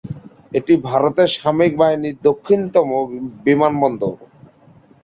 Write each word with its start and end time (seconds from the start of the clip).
এটি 0.51 0.73
ভারতের 0.89 1.29
সামরিক 1.35 1.73
বাহিনীর 1.77 2.17
দক্ষিণতম 2.27 2.87
বিমান 3.45 3.73
বন্দর। 3.81 4.13